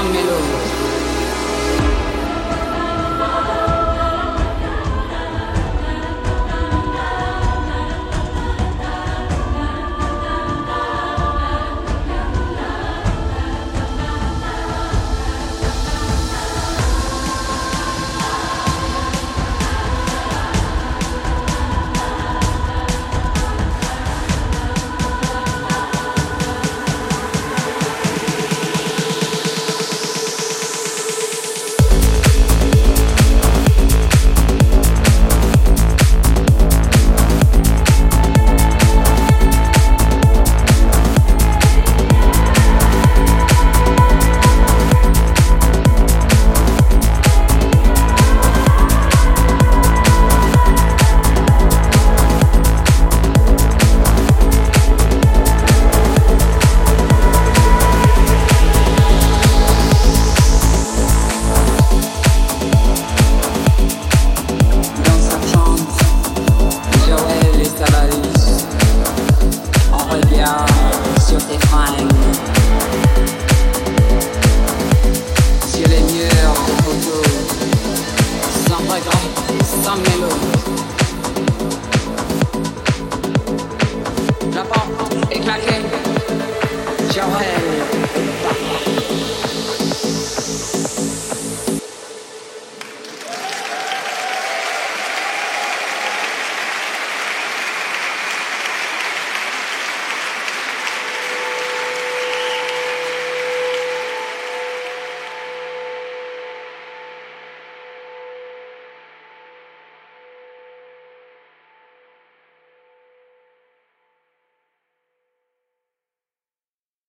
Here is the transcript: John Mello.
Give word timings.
John 0.00 0.12
Mello. 0.14 0.69